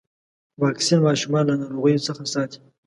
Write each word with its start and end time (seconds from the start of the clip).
واکسین 0.61 0.99
ماشومان 1.07 1.43
له 1.49 1.55
ناروغيو 1.61 2.05
څخه 2.07 2.23
ساتي. 2.33 2.59